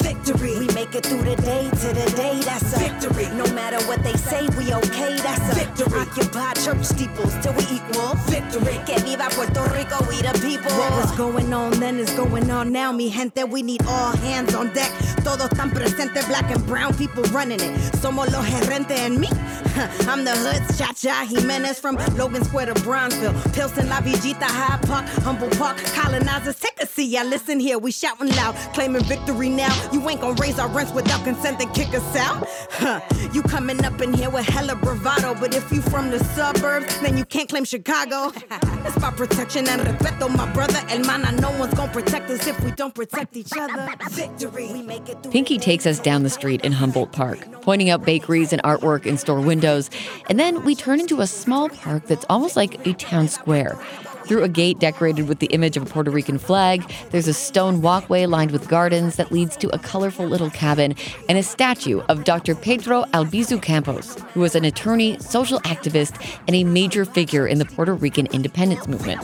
Victory. 0.00 0.53
Make 0.94 1.06
it 1.06 1.10
through 1.10 1.24
the 1.24 1.42
day 1.42 1.68
to 1.68 1.88
the 1.88 2.12
day, 2.14 2.40
that's 2.42 2.72
a 2.72 2.78
victory. 2.78 3.26
No 3.34 3.52
matter 3.52 3.84
what 3.88 4.04
they 4.04 4.12
say, 4.12 4.46
we 4.50 4.72
okay, 4.72 5.16
that's 5.16 5.50
a 5.50 5.64
victory. 5.64 5.98
Occupy 5.98 6.52
church 6.62 6.84
steeples 6.84 7.34
till 7.42 7.52
we 7.54 7.64
equal 7.64 8.14
victory. 8.30 8.78
Que 8.86 9.00
viva 9.00 9.26
Puerto 9.30 9.64
Rico, 9.74 9.98
we 10.08 10.22
the 10.22 10.32
people. 10.40 10.70
What 10.78 10.92
was 10.92 11.10
going 11.16 11.52
on 11.52 11.72
then 11.80 11.98
is 11.98 12.10
going 12.12 12.48
on 12.48 12.70
now, 12.70 12.92
mi 12.92 13.10
gente. 13.10 13.42
We 13.42 13.62
need 13.62 13.84
all 13.88 14.14
hands 14.18 14.54
on 14.54 14.72
deck. 14.72 14.92
Todos 15.24 15.48
tan 15.48 15.70
presente, 15.70 16.24
black 16.28 16.48
and 16.54 16.64
brown 16.64 16.94
people 16.94 17.24
running 17.24 17.58
it. 17.58 17.74
Somos 17.98 18.30
los 18.30 18.46
gerentes 18.46 18.96
and 18.96 19.18
me. 19.18 19.28
I'm 20.06 20.24
the 20.24 20.30
hood's 20.30 20.78
Cha 20.78 20.92
Cha 20.92 21.26
Jimenez 21.28 21.80
from 21.80 21.96
Logan 22.16 22.44
Square 22.44 22.66
to 22.66 22.74
Bronzeville. 22.74 23.34
Pilsen, 23.52 23.88
La 23.88 24.00
Villita, 24.00 24.44
Hyde 24.44 24.86
Park, 24.86 25.06
Humboldt 25.24 25.58
Park. 25.58 25.78
Colonizers, 25.94 26.60
take 26.60 26.80
a 26.80 26.86
seat. 26.86 27.08
Yeah, 27.08 27.24
listen 27.24 27.58
here, 27.58 27.78
we 27.78 27.90
shouting 27.90 28.28
loud, 28.36 28.54
claiming 28.74 29.02
victory 29.02 29.48
now. 29.48 29.74
You 29.90 30.08
ain't 30.08 30.20
gonna 30.20 30.34
raise 30.34 30.60
our 30.60 30.68
rents 30.84 30.94
without 30.94 31.24
consent 31.24 31.60
and 31.60 31.72
kick 31.74 31.88
us 31.94 32.16
out. 32.16 32.46
Huh. 32.70 33.00
You 33.32 33.42
coming 33.42 33.84
up 33.84 34.00
in 34.00 34.12
here 34.12 34.30
with 34.30 34.46
hella 34.46 34.76
bravado, 34.76 35.34
but 35.34 35.54
if 35.54 35.70
you 35.72 35.80
from 35.82 36.10
the 36.10 36.18
suburbs, 36.18 36.98
then 37.00 37.16
you 37.16 37.24
can't 37.24 37.48
claim 37.48 37.64
Chicago. 37.64 38.32
it's 38.50 38.96
about 38.96 39.16
protection 39.16 39.68
and 39.68 39.82
respeto, 39.82 40.34
my 40.34 40.50
brother. 40.52 40.78
Hermana, 40.88 41.32
no 41.40 41.50
one's 41.58 41.74
gonna 41.74 41.92
protect 41.92 42.30
us 42.30 42.46
if 42.46 42.58
we 42.62 42.70
don't 42.72 42.94
protect 42.94 43.36
each 43.36 43.52
other. 43.58 43.90
Victory, 44.10 44.72
we 44.72 44.82
make 44.82 45.08
it. 45.08 45.30
Pinky 45.30 45.58
takes 45.58 45.86
us 45.86 45.98
down 45.98 46.22
the 46.22 46.30
street 46.30 46.64
in 46.64 46.72
Humboldt 46.72 47.12
Park, 47.12 47.38
pointing 47.62 47.90
out 47.90 48.04
bakeries 48.04 48.52
and 48.52 48.62
artwork 48.62 49.06
in 49.06 49.16
store 49.16 49.40
windows. 49.40 49.90
And 50.28 50.38
then 50.38 50.64
we 50.64 50.74
turn 50.74 51.00
into 51.00 51.20
a 51.20 51.26
small 51.26 51.68
park 51.68 52.06
that's 52.06 52.24
almost 52.28 52.56
like 52.56 52.86
a 52.86 52.92
town 52.94 53.28
square. 53.28 53.78
Through 54.26 54.42
a 54.42 54.48
gate 54.48 54.78
decorated 54.78 55.28
with 55.28 55.38
the 55.38 55.46
image 55.48 55.76
of 55.76 55.82
a 55.82 55.86
Puerto 55.86 56.10
Rican 56.10 56.38
flag, 56.38 56.90
there's 57.10 57.28
a 57.28 57.34
stone 57.34 57.82
walkway 57.82 58.26
lined 58.26 58.50
with 58.50 58.68
gardens 58.68 59.16
that 59.16 59.30
leads 59.30 59.56
to 59.58 59.68
a 59.74 59.78
colorful 59.78 60.26
little 60.26 60.50
cabin 60.50 60.94
and 61.28 61.36
a 61.36 61.42
statue 61.42 62.00
of 62.08 62.24
Dr. 62.24 62.54
Pedro 62.54 63.04
Albizu 63.12 63.60
Campos, 63.60 64.16
who 64.32 64.40
was 64.40 64.54
an 64.54 64.64
attorney, 64.64 65.18
social 65.18 65.60
activist, 65.60 66.14
and 66.46 66.56
a 66.56 66.64
major 66.64 67.04
figure 67.04 67.46
in 67.46 67.58
the 67.58 67.64
Puerto 67.66 67.94
Rican 67.94 68.26
independence 68.26 68.88
movement. 68.88 69.22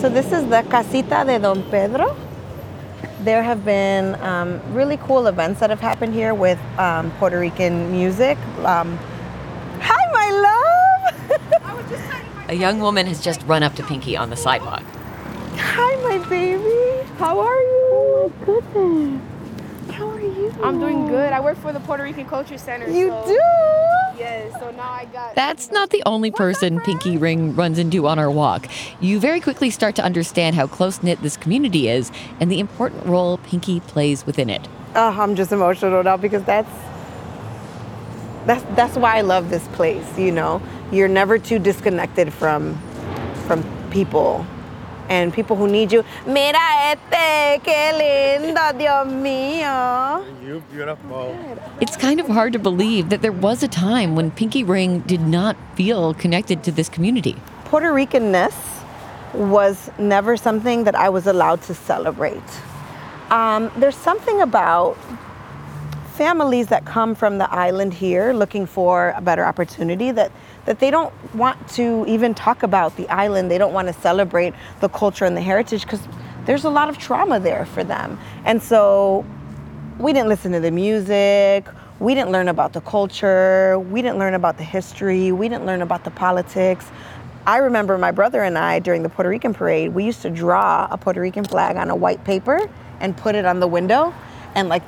So 0.00 0.08
this 0.08 0.32
is 0.32 0.48
the 0.48 0.64
Casita 0.70 1.24
de 1.26 1.38
Don 1.38 1.62
Pedro. 1.70 2.16
There 3.22 3.42
have 3.42 3.66
been 3.66 4.14
um, 4.22 4.58
really 4.72 4.96
cool 4.96 5.26
events 5.26 5.60
that 5.60 5.68
have 5.68 5.80
happened 5.80 6.14
here 6.14 6.32
with 6.32 6.58
um, 6.78 7.10
Puerto 7.18 7.38
Rican 7.38 7.92
music. 7.92 8.38
Um, 8.64 8.96
hi, 9.78 10.00
my 10.12 10.30
love. 10.30 10.60
A 12.50 12.54
young 12.54 12.80
woman 12.80 13.06
has 13.06 13.22
just 13.22 13.40
run 13.42 13.62
up 13.62 13.76
to 13.76 13.84
Pinky 13.84 14.16
on 14.16 14.30
the 14.30 14.36
sidewalk. 14.36 14.82
hi, 15.54 15.94
my 16.02 16.18
baby. 16.28 17.08
How 17.16 17.38
are 17.38 17.62
you? 17.62 17.78
Oh 17.92 18.32
my 18.36 18.44
goodness. 18.44 19.22
How 19.92 20.08
are 20.08 20.20
you? 20.20 20.52
I'm 20.60 20.80
doing 20.80 21.06
good. 21.06 21.32
I 21.32 21.38
work 21.38 21.56
for 21.58 21.72
the 21.72 21.78
Puerto 21.78 22.02
Rican 22.02 22.26
Culture 22.26 22.58
Center. 22.58 22.90
You 22.90 23.10
so, 23.10 23.24
do. 23.24 23.34
Yes. 24.18 24.52
So 24.58 24.72
now 24.72 24.90
I 24.90 25.04
got. 25.12 25.36
That's 25.36 25.70
not 25.70 25.90
the 25.90 26.02
only 26.06 26.32
person 26.32 26.80
Pinky 26.80 27.16
Ring 27.16 27.54
runs 27.54 27.78
into 27.78 28.08
on 28.08 28.18
our 28.18 28.28
walk. 28.28 28.66
You 28.98 29.20
very 29.20 29.38
quickly 29.38 29.70
start 29.70 29.94
to 29.94 30.02
understand 30.02 30.56
how 30.56 30.66
close 30.66 31.04
knit 31.04 31.22
this 31.22 31.36
community 31.36 31.88
is 31.88 32.10
and 32.40 32.50
the 32.50 32.58
important 32.58 33.06
role 33.06 33.38
Pinky 33.38 33.78
plays 33.78 34.26
within 34.26 34.50
it. 34.50 34.66
Oh, 34.96 35.10
I'm 35.10 35.36
just 35.36 35.52
emotional 35.52 36.02
now 36.02 36.16
because 36.16 36.42
that's 36.42 36.68
that's 38.44 38.64
that's 38.74 38.96
why 38.96 39.18
I 39.18 39.20
love 39.20 39.50
this 39.50 39.68
place. 39.68 40.18
You 40.18 40.32
know, 40.32 40.60
you're 40.92 41.08
never 41.08 41.38
too 41.38 41.58
disconnected 41.58 42.32
from 42.32 42.78
from 43.46 43.64
people 43.90 44.46
and 45.08 45.34
people 45.34 45.56
who 45.56 45.66
need 45.66 45.92
you. 45.92 46.04
Mira 46.24 46.58
este, 46.92 47.60
qué 47.64 47.92
lindo, 47.92 48.78
Dios 48.78 49.06
mío. 49.08 50.24
You 50.46 50.62
beautiful. 50.72 51.36
It's 51.80 51.96
kind 51.96 52.20
of 52.20 52.28
hard 52.28 52.52
to 52.52 52.58
believe 52.58 53.08
that 53.08 53.20
there 53.20 53.32
was 53.32 53.62
a 53.62 53.68
time 53.68 54.14
when 54.14 54.30
Pinky 54.30 54.62
Ring 54.62 55.00
did 55.00 55.20
not 55.20 55.56
feel 55.74 56.14
connected 56.14 56.62
to 56.64 56.72
this 56.72 56.88
community. 56.88 57.36
Puerto 57.64 57.92
Ricanness 57.92 58.54
was 59.34 59.90
never 59.98 60.36
something 60.36 60.84
that 60.84 60.94
I 60.94 61.08
was 61.08 61.26
allowed 61.26 61.62
to 61.62 61.74
celebrate. 61.74 62.42
Um, 63.30 63.70
there's 63.76 63.96
something 63.96 64.40
about 64.40 64.96
families 66.20 66.66
that 66.66 66.84
come 66.84 67.14
from 67.14 67.38
the 67.38 67.50
island 67.50 67.94
here 67.94 68.34
looking 68.34 68.66
for 68.66 69.14
a 69.16 69.22
better 69.22 69.42
opportunity 69.42 70.10
that 70.10 70.30
that 70.66 70.78
they 70.78 70.90
don't 70.90 71.14
want 71.34 71.56
to 71.66 72.04
even 72.06 72.34
talk 72.34 72.62
about 72.62 72.94
the 72.98 73.08
island. 73.08 73.50
They 73.50 73.56
don't 73.56 73.72
want 73.72 73.88
to 73.88 73.94
celebrate 73.94 74.52
the 74.80 74.90
culture 74.90 75.24
and 75.24 75.34
the 75.34 75.40
heritage 75.40 75.84
because 75.84 76.06
there's 76.44 76.64
a 76.64 76.68
lot 76.68 76.90
of 76.90 76.98
trauma 76.98 77.40
there 77.40 77.64
for 77.64 77.84
them. 77.84 78.18
And 78.44 78.62
so 78.62 79.24
we 79.98 80.12
didn't 80.12 80.28
listen 80.28 80.52
to 80.52 80.60
the 80.60 80.70
music. 80.70 81.66
We 82.00 82.14
didn't 82.14 82.32
learn 82.32 82.48
about 82.48 82.74
the 82.74 82.82
culture. 82.82 83.78
We 83.78 84.02
didn't 84.02 84.18
learn 84.18 84.34
about 84.34 84.58
the 84.58 84.64
history. 84.64 85.32
We 85.32 85.48
didn't 85.48 85.64
learn 85.64 85.80
about 85.80 86.04
the 86.04 86.10
politics. 86.10 86.84
I 87.46 87.56
remember 87.56 87.96
my 87.96 88.10
brother 88.10 88.42
and 88.42 88.58
I 88.58 88.78
during 88.80 89.02
the 89.02 89.08
Puerto 89.08 89.30
Rican 89.30 89.54
parade, 89.54 89.94
we 89.94 90.04
used 90.04 90.20
to 90.20 90.28
draw 90.28 90.86
a 90.90 90.98
Puerto 90.98 91.22
Rican 91.22 91.44
flag 91.44 91.76
on 91.76 91.88
a 91.88 91.96
white 91.96 92.22
paper 92.24 92.68
and 93.00 93.16
put 93.16 93.34
it 93.34 93.46
on 93.46 93.58
the 93.58 93.66
window 93.66 94.12
and 94.54 94.68
like 94.68 94.82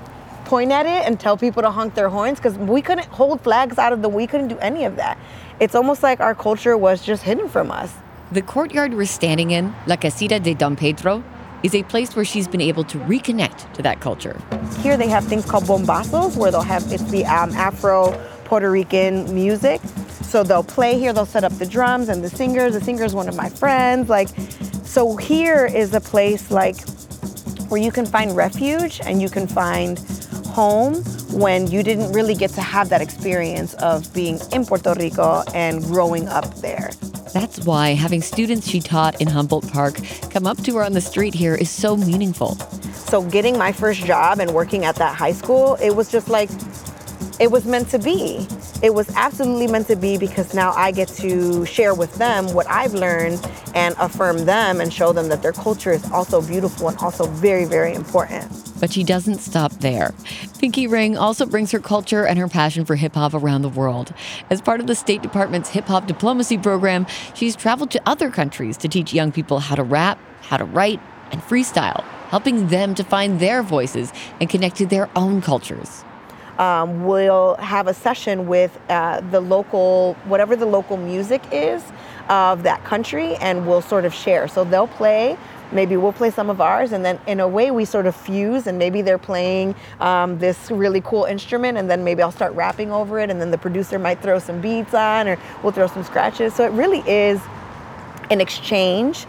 point 0.44 0.72
at 0.72 0.86
it 0.86 1.06
and 1.06 1.18
tell 1.18 1.36
people 1.36 1.62
to 1.62 1.70
honk 1.70 1.94
their 1.94 2.08
horns 2.08 2.38
because 2.38 2.56
we 2.58 2.82
couldn't 2.82 3.06
hold 3.08 3.40
flags 3.40 3.78
out 3.78 3.92
of 3.92 4.02
the 4.02 4.08
we 4.08 4.26
couldn't 4.26 4.48
do 4.48 4.58
any 4.58 4.84
of 4.84 4.96
that. 4.96 5.18
It's 5.60 5.74
almost 5.74 6.02
like 6.02 6.20
our 6.20 6.34
culture 6.34 6.76
was 6.76 7.04
just 7.04 7.22
hidden 7.22 7.48
from 7.48 7.70
us. 7.70 7.94
The 8.32 8.42
courtyard 8.42 8.94
we're 8.94 9.06
standing 9.06 9.50
in, 9.50 9.74
La 9.86 9.96
Casita 9.96 10.40
de 10.40 10.54
Don 10.54 10.74
Pedro, 10.74 11.22
is 11.62 11.74
a 11.74 11.82
place 11.84 12.16
where 12.16 12.24
she's 12.24 12.48
been 12.48 12.60
able 12.60 12.84
to 12.84 12.98
reconnect 13.00 13.72
to 13.74 13.82
that 13.82 14.00
culture. 14.00 14.40
Here 14.80 14.96
they 14.96 15.08
have 15.08 15.24
things 15.24 15.44
called 15.44 15.64
bombazos 15.64 16.36
where 16.36 16.50
they'll 16.50 16.62
have 16.62 16.90
it's 16.92 17.04
the 17.10 17.24
um, 17.26 17.50
Afro 17.52 18.12
Puerto 18.44 18.70
Rican 18.70 19.32
music. 19.34 19.80
So 20.22 20.42
they'll 20.42 20.64
play 20.64 20.98
here, 20.98 21.12
they'll 21.12 21.26
set 21.26 21.44
up 21.44 21.52
the 21.58 21.66
drums 21.66 22.08
and 22.08 22.24
the 22.24 22.30
singers. 22.30 22.72
The 22.72 22.80
singer's 22.80 23.14
one 23.14 23.28
of 23.28 23.36
my 23.36 23.48
friends. 23.48 24.08
Like, 24.08 24.28
so 24.84 25.16
here 25.16 25.66
is 25.66 25.94
a 25.94 26.00
place 26.00 26.50
like 26.50 26.76
where 27.68 27.80
you 27.80 27.92
can 27.92 28.06
find 28.06 28.34
refuge 28.34 29.00
and 29.04 29.22
you 29.22 29.30
can 29.30 29.46
find 29.46 29.98
home 30.52 30.96
when 31.32 31.66
you 31.66 31.82
didn't 31.82 32.12
really 32.12 32.34
get 32.34 32.50
to 32.52 32.60
have 32.60 32.90
that 32.90 33.00
experience 33.00 33.74
of 33.74 34.12
being 34.12 34.38
in 34.52 34.64
Puerto 34.66 34.94
Rico 34.98 35.42
and 35.54 35.82
growing 35.82 36.28
up 36.28 36.54
there. 36.56 36.90
That's 37.32 37.64
why 37.64 37.94
having 37.94 38.20
students 38.20 38.68
she 38.68 38.80
taught 38.80 39.18
in 39.20 39.26
Humboldt 39.26 39.66
Park 39.72 39.98
come 40.30 40.46
up 40.46 40.58
to 40.64 40.76
her 40.76 40.84
on 40.84 40.92
the 40.92 41.00
street 41.00 41.34
here 41.34 41.54
is 41.54 41.70
so 41.70 41.96
meaningful. 41.96 42.56
So 42.92 43.22
getting 43.22 43.56
my 43.56 43.72
first 43.72 44.04
job 44.04 44.38
and 44.38 44.52
working 44.52 44.84
at 44.84 44.96
that 44.96 45.16
high 45.16 45.32
school, 45.32 45.76
it 45.76 45.96
was 45.96 46.10
just 46.10 46.28
like 46.28 46.50
it 47.40 47.50
was 47.50 47.64
meant 47.64 47.88
to 47.88 47.98
be. 47.98 48.46
It 48.82 48.92
was 48.92 49.08
absolutely 49.16 49.68
meant 49.68 49.86
to 49.88 49.96
be 49.96 50.18
because 50.18 50.52
now 50.54 50.72
I 50.72 50.92
get 50.92 51.08
to 51.08 51.64
share 51.64 51.94
with 51.94 52.14
them 52.16 52.52
what 52.52 52.68
I've 52.68 52.92
learned 52.92 53.40
and 53.74 53.94
affirm 53.98 54.44
them 54.44 54.80
and 54.80 54.92
show 54.92 55.12
them 55.12 55.28
that 55.28 55.40
their 55.40 55.52
culture 55.52 55.92
is 55.92 56.04
also 56.10 56.42
beautiful 56.42 56.88
and 56.88 56.98
also 56.98 57.26
very, 57.26 57.64
very 57.64 57.94
important. 57.94 58.61
But 58.82 58.92
she 58.92 59.04
doesn't 59.04 59.38
stop 59.38 59.70
there. 59.74 60.12
Pinky 60.58 60.88
Ring 60.88 61.16
also 61.16 61.46
brings 61.46 61.70
her 61.70 61.78
culture 61.78 62.26
and 62.26 62.36
her 62.38 62.48
passion 62.48 62.84
for 62.84 62.96
hip 62.96 63.14
hop 63.14 63.32
around 63.32 63.62
the 63.62 63.68
world. 63.68 64.12
As 64.50 64.60
part 64.60 64.80
of 64.80 64.88
the 64.88 64.96
State 64.96 65.22
Department's 65.22 65.70
hip 65.70 65.86
hop 65.86 66.08
diplomacy 66.08 66.58
program, 66.58 67.06
she's 67.32 67.54
traveled 67.54 67.92
to 67.92 68.02
other 68.06 68.28
countries 68.28 68.76
to 68.78 68.88
teach 68.88 69.14
young 69.14 69.30
people 69.30 69.60
how 69.60 69.76
to 69.76 69.84
rap, 69.84 70.18
how 70.40 70.56
to 70.56 70.64
write, 70.64 71.00
and 71.30 71.40
freestyle, 71.40 72.02
helping 72.30 72.66
them 72.68 72.94
to 72.96 73.04
find 73.04 73.38
their 73.38 73.62
voices 73.62 74.12
and 74.40 74.50
connect 74.50 74.76
to 74.76 74.86
their 74.86 75.08
own 75.14 75.40
cultures. 75.40 76.04
um, 76.58 77.04
we'll 77.04 77.56
have 77.56 77.86
a 77.86 77.94
session 77.94 78.46
with 78.46 78.78
uh, 78.88 79.20
the 79.30 79.40
local, 79.40 80.14
whatever 80.24 80.54
the 80.56 80.66
local 80.66 80.96
music 80.96 81.42
is 81.50 81.82
of 82.28 82.62
that 82.62 82.84
country, 82.84 83.36
and 83.36 83.66
we'll 83.66 83.82
sort 83.82 84.04
of 84.04 84.14
share. 84.14 84.48
So 84.48 84.64
they'll 84.64 84.86
play. 84.86 85.36
Maybe 85.72 85.96
we'll 85.96 86.12
play 86.12 86.30
some 86.30 86.50
of 86.50 86.60
ours, 86.60 86.92
and 86.92 87.04
then 87.04 87.18
in 87.26 87.40
a 87.40 87.48
way 87.48 87.70
we 87.70 87.84
sort 87.84 88.06
of 88.06 88.14
fuse. 88.14 88.66
And 88.66 88.78
maybe 88.78 89.02
they're 89.02 89.18
playing 89.18 89.74
um, 90.00 90.38
this 90.38 90.70
really 90.70 91.00
cool 91.00 91.24
instrument, 91.24 91.78
and 91.78 91.90
then 91.90 92.04
maybe 92.04 92.22
I'll 92.22 92.30
start 92.30 92.52
rapping 92.54 92.92
over 92.92 93.18
it, 93.18 93.30
and 93.30 93.40
then 93.40 93.50
the 93.50 93.58
producer 93.58 93.98
might 93.98 94.20
throw 94.20 94.38
some 94.38 94.60
beats 94.60 94.94
on, 94.94 95.28
or 95.28 95.38
we'll 95.62 95.72
throw 95.72 95.86
some 95.86 96.04
scratches. 96.04 96.54
So 96.54 96.64
it 96.64 96.72
really 96.72 97.02
is 97.06 97.40
an 98.30 98.40
exchange 98.40 99.26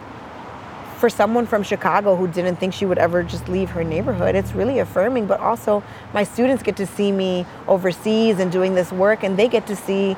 for 1.04 1.10
someone 1.10 1.46
from 1.46 1.62
Chicago 1.62 2.16
who 2.16 2.26
didn't 2.26 2.56
think 2.56 2.72
she 2.72 2.86
would 2.86 2.96
ever 2.96 3.22
just 3.22 3.46
leave 3.46 3.68
her 3.68 3.84
neighborhood, 3.84 4.34
it's 4.34 4.52
really 4.52 4.78
affirming. 4.78 5.26
But 5.26 5.38
also, 5.38 5.82
my 6.14 6.24
students 6.24 6.62
get 6.62 6.76
to 6.76 6.86
see 6.86 7.12
me 7.12 7.44
overseas 7.68 8.38
and 8.38 8.50
doing 8.50 8.74
this 8.74 8.90
work, 8.90 9.22
and 9.22 9.38
they 9.38 9.46
get 9.46 9.66
to 9.66 9.76
see, 9.76 10.16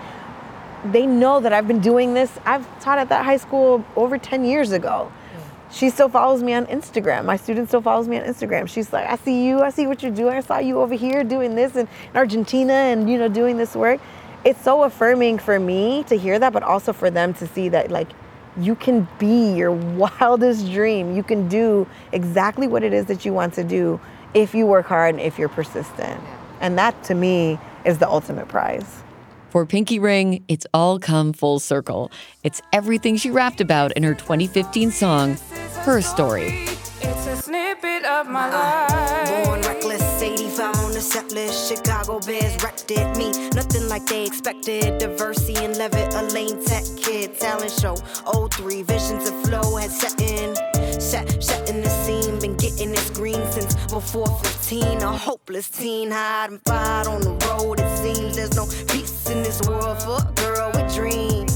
they 0.84 1.04
know 1.04 1.40
that 1.40 1.52
I've 1.52 1.66
been 1.66 1.80
doing 1.80 2.14
this. 2.14 2.38
I've 2.44 2.64
taught 2.80 2.98
at 2.98 3.08
that 3.08 3.24
high 3.24 3.38
school 3.38 3.84
over 3.96 4.16
10 4.16 4.44
years 4.44 4.70
ago. 4.70 5.10
She 5.70 5.90
still 5.90 6.08
follows 6.08 6.42
me 6.42 6.54
on 6.54 6.66
Instagram. 6.66 7.24
My 7.24 7.36
student 7.36 7.68
still 7.68 7.82
follows 7.82 8.08
me 8.08 8.18
on 8.18 8.24
Instagram. 8.24 8.68
She's 8.68 8.92
like, 8.92 9.08
I 9.08 9.16
see 9.16 9.46
you, 9.46 9.60
I 9.60 9.70
see 9.70 9.86
what 9.86 10.02
you're 10.02 10.12
doing. 10.12 10.34
I 10.36 10.40
saw 10.40 10.58
you 10.58 10.80
over 10.80 10.94
here 10.94 11.24
doing 11.24 11.54
this 11.54 11.74
in, 11.74 11.80
in 11.80 12.16
Argentina 12.16 12.72
and, 12.72 13.10
you 13.10 13.18
know, 13.18 13.28
doing 13.28 13.56
this 13.56 13.74
work. 13.74 14.00
It's 14.44 14.62
so 14.62 14.84
affirming 14.84 15.38
for 15.38 15.58
me 15.58 16.04
to 16.04 16.16
hear 16.16 16.38
that, 16.38 16.52
but 16.52 16.62
also 16.62 16.92
for 16.92 17.10
them 17.10 17.34
to 17.34 17.46
see 17.48 17.68
that, 17.70 17.90
like, 17.90 18.08
you 18.58 18.74
can 18.74 19.08
be 19.18 19.52
your 19.54 19.72
wildest 19.72 20.70
dream. 20.70 21.14
You 21.14 21.22
can 21.22 21.48
do 21.48 21.86
exactly 22.12 22.68
what 22.68 22.82
it 22.82 22.92
is 22.92 23.06
that 23.06 23.24
you 23.24 23.32
want 23.32 23.54
to 23.54 23.64
do 23.64 24.00
if 24.34 24.54
you 24.54 24.66
work 24.66 24.86
hard 24.86 25.16
and 25.16 25.22
if 25.22 25.38
you're 25.38 25.48
persistent. 25.48 26.20
And 26.60 26.78
that 26.78 27.02
to 27.04 27.14
me 27.14 27.58
is 27.84 27.98
the 27.98 28.08
ultimate 28.08 28.48
prize. 28.48 29.02
For 29.50 29.64
Pinky 29.64 29.98
Ring, 29.98 30.44
it's 30.48 30.66
all 30.74 30.98
come 30.98 31.32
full 31.32 31.58
circle. 31.58 32.10
It's 32.42 32.60
everything 32.72 33.16
she 33.16 33.30
rapped 33.30 33.60
about 33.60 33.92
in 33.92 34.02
her 34.02 34.14
2015 34.14 34.90
song, 34.90 35.36
Her 35.86 36.02
Story. 36.02 36.64
It's 37.00 37.26
a 37.28 37.36
snippet 37.36 38.04
of 38.04 38.26
my 38.26 38.50
life. 38.50 39.44
Born 39.44 39.60
reckless, 39.60 40.20
85 40.20 40.76
on 40.80 40.90
the 40.90 41.00
set 41.00 41.30
list. 41.30 41.68
Chicago 41.68 42.18
Bears 42.18 42.60
wrecked 42.60 42.90
it. 42.90 43.16
Me, 43.16 43.30
nothing 43.50 43.88
like 43.88 44.04
they 44.04 44.26
expected. 44.26 44.98
Diversity 44.98 45.54
and 45.64 45.76
Levitt, 45.76 46.12
a 46.14 46.22
lane 46.34 46.60
tech 46.64 46.82
kid. 46.96 47.38
Talent 47.38 47.70
show, 47.70 47.94
03, 47.94 48.82
visions 48.82 49.28
of 49.28 49.40
flow 49.44 49.76
had 49.76 49.92
set 49.92 50.20
in. 50.20 50.56
Set, 51.00 51.40
set 51.40 51.70
in 51.70 51.82
the 51.82 51.90
scene, 52.02 52.40
been 52.40 52.56
getting 52.56 52.90
this 52.90 53.08
green 53.10 53.46
since 53.52 53.76
before 53.86 54.26
15. 54.26 55.02
A 55.02 55.16
hopeless 55.16 55.70
teen, 55.70 56.10
hide 56.10 56.50
and 56.50 56.60
fight 56.62 57.06
on 57.06 57.20
the 57.20 57.30
road. 57.46 57.78
It 57.78 57.96
seems 57.98 58.34
there's 58.34 58.56
no 58.56 58.66
peace 58.92 59.30
in 59.30 59.44
this 59.44 59.62
world 59.68 60.02
for 60.02 60.18
a 60.18 60.32
girl 60.34 60.72
with 60.74 60.92
dreams 60.92 61.55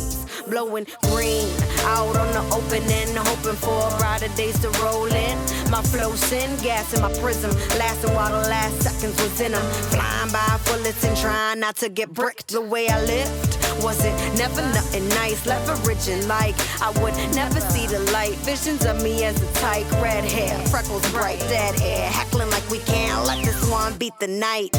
blowing 0.51 0.87
green. 1.03 1.49
Out 1.85 2.17
on 2.17 2.31
the 2.35 2.45
open 2.55 2.83
end, 2.91 3.17
hoping 3.17 3.57
for 3.57 3.89
brighter 3.99 4.29
days 4.37 4.59
to 4.61 4.69
roll 4.83 5.07
in. 5.07 5.39
My 5.71 5.83
flow 5.83 6.15
send 6.15 6.61
gas 6.63 6.93
in 6.93 7.01
my 7.01 7.13
prism, 7.21 7.51
lasting 7.79 8.13
while 8.15 8.31
the 8.31 8.49
last 8.49 8.83
seconds 8.83 9.17
was 9.23 9.41
in 9.41 9.53
them. 9.53 9.63
Flying 9.95 10.33
by 10.33 10.59
bullets 10.67 11.05
and 11.05 11.17
trying 11.17 11.61
not 11.61 11.77
to 11.77 11.89
get 11.89 12.13
bricked 12.13 12.49
the 12.49 12.61
way 12.61 12.89
I 12.89 13.01
lived. 13.05 13.57
Was 13.83 14.05
it 14.05 14.15
never 14.37 14.61
nothing 14.75 15.09
nice? 15.11 15.47
Leveraging 15.47 16.29
like 16.29 16.55
I 16.83 16.91
would 17.01 17.15
never 17.35 17.61
see 17.61 17.87
the 17.87 18.01
light. 18.13 18.35
Visions 18.45 18.85
of 18.85 19.03
me 19.03 19.25
as 19.25 19.41
a 19.41 19.53
tyke, 19.61 19.91
red 20.03 20.25
hair, 20.25 20.59
freckles 20.67 21.09
bright, 21.13 21.39
dead 21.49 21.81
air, 21.81 22.11
heckling 22.11 22.51
like 22.51 22.69
we 22.69 22.79
can't 22.81 23.25
let 23.25 23.43
this 23.45 23.71
one 23.71 23.97
beat 23.97 24.19
the 24.21 24.27
night. 24.27 24.73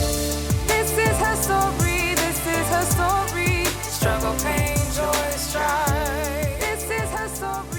This 0.68 0.92
is 0.98 1.18
her 1.18 1.36
story. 1.36 2.13
This 2.16 2.40
is 2.46 2.68
her 2.75 2.86
story. 2.96 3.66
Struggle, 3.82 4.36
pain, 4.44 4.81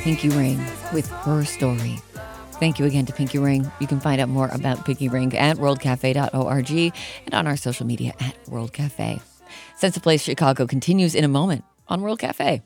Pinky 0.02 0.30
Ring 0.30 0.58
with 0.92 1.08
her 1.08 1.44
story. 1.44 2.00
Thank 2.62 2.78
you 2.78 2.84
again 2.84 3.06
to 3.06 3.12
Pinky 3.12 3.38
Ring. 3.38 3.70
You 3.80 3.86
can 3.86 4.00
find 4.00 4.20
out 4.20 4.28
more 4.28 4.48
about 4.48 4.84
Pinky 4.84 5.08
Ring 5.08 5.36
at 5.36 5.56
worldcafe.org 5.56 6.70
and 7.26 7.34
on 7.34 7.46
our 7.46 7.56
social 7.56 7.86
media 7.86 8.14
at 8.20 8.36
World 8.48 8.72
Cafe. 8.72 9.20
Sense 9.76 9.96
of 9.96 10.02
Place 10.02 10.22
Chicago 10.22 10.66
continues 10.66 11.14
in 11.14 11.24
a 11.24 11.28
moment 11.28 11.64
on 11.88 12.02
World 12.02 12.18
Cafe. 12.18 12.62